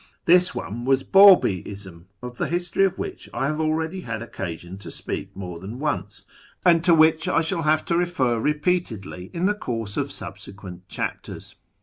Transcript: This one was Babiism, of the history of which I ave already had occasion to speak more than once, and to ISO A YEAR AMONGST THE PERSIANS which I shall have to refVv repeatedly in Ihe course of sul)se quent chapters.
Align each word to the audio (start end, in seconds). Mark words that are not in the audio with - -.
This 0.25 0.55
one 0.55 0.83
was 0.83 1.03
Babiism, 1.03 2.05
of 2.23 2.39
the 2.39 2.47
history 2.47 2.85
of 2.85 2.97
which 2.97 3.29
I 3.35 3.49
ave 3.49 3.61
already 3.61 4.01
had 4.01 4.23
occasion 4.23 4.79
to 4.79 4.89
speak 4.89 5.35
more 5.35 5.59
than 5.59 5.77
once, 5.77 6.25
and 6.65 6.83
to 6.85 6.93
ISO 6.93 6.95
A 6.95 6.95
YEAR 6.95 6.95
AMONGST 6.95 6.95
THE 6.95 6.95
PERSIANS 6.95 6.99
which 6.99 7.27
I 7.29 7.41
shall 7.41 7.61
have 7.61 7.85
to 7.85 7.93
refVv 7.93 8.43
repeatedly 8.43 9.29
in 9.31 9.47
Ihe 9.47 9.59
course 9.59 9.97
of 9.97 10.07
sul)se 10.07 10.55
quent 10.55 10.79
chapters. 10.87 11.53